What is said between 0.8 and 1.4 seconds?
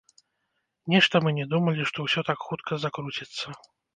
Нешта мы